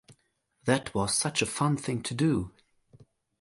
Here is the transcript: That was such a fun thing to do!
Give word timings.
That 0.65 0.95
was 0.95 1.13
such 1.15 1.43
a 1.43 1.45
fun 1.45 1.77
thing 1.77 2.01
to 2.01 2.15
do! 2.15 2.53